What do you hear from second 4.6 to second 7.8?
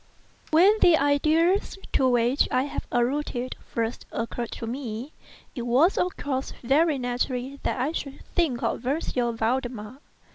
me, it was of course very natural that